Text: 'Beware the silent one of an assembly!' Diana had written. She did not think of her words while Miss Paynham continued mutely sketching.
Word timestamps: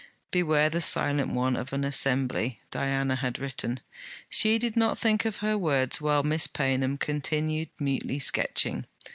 'Beware 0.31 0.67
the 0.67 0.81
silent 0.81 1.31
one 1.31 1.55
of 1.55 1.73
an 1.73 1.83
assembly!' 1.83 2.59
Diana 2.71 3.17
had 3.17 3.37
written. 3.37 3.81
She 4.31 4.57
did 4.57 4.75
not 4.75 4.97
think 4.97 5.25
of 5.25 5.37
her 5.45 5.55
words 5.59 6.01
while 6.01 6.23
Miss 6.23 6.47
Paynham 6.47 6.97
continued 6.97 7.69
mutely 7.79 8.17
sketching. 8.17 8.87